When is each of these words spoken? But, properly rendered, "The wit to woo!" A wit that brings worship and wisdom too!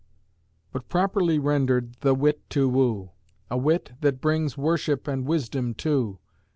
But, 0.71 0.89
properly 0.89 1.37
rendered, 1.37 1.97
"The 1.99 2.15
wit 2.15 2.49
to 2.49 2.67
woo!" 2.67 3.11
A 3.51 3.57
wit 3.59 3.91
that 4.01 4.19
brings 4.19 4.57
worship 4.57 5.07
and 5.07 5.27
wisdom 5.27 5.75
too! 5.75 6.17